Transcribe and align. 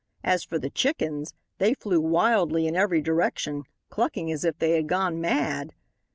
As 0.23 0.43
for 0.43 0.57
the 0.57 0.71
chickens, 0.71 1.35
they 1.59 1.75
flew 1.75 2.01
wildly 2.01 2.65
in 2.65 2.75
every 2.75 3.03
direction, 3.03 3.65
clucking 3.91 4.31
as 4.31 4.43
if 4.43 4.57
they 4.57 4.71
had 4.71 4.87
gone 4.87 5.21
mad. 5.21 5.75